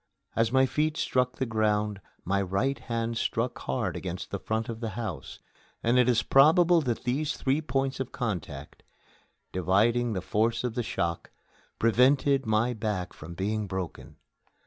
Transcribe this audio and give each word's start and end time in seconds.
As 0.35 0.51
my 0.51 0.65
feet 0.65 0.97
struck 0.97 1.33
the 1.35 1.45
ground 1.45 2.01
my 2.25 2.41
right 2.41 2.79
hand 2.79 3.19
struck 3.19 3.59
hard 3.59 3.95
against 3.95 4.31
the 4.31 4.39
front 4.39 4.67
of 4.67 4.79
the 4.79 4.89
house, 4.97 5.37
and 5.83 5.99
it 5.99 6.09
is 6.09 6.23
probable 6.23 6.81
that 6.81 7.03
these 7.03 7.37
three 7.37 7.61
points 7.61 7.99
of 7.99 8.11
contact, 8.11 8.81
dividing 9.51 10.13
the 10.13 10.21
force 10.21 10.63
of 10.63 10.73
the 10.73 10.81
shock, 10.81 11.29
prevented 11.77 12.47
my 12.47 12.73
back 12.73 13.13
from 13.13 13.35
being 13.35 13.67
broken. 13.67 14.15